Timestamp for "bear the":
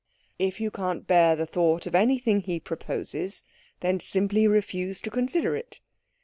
1.05-1.45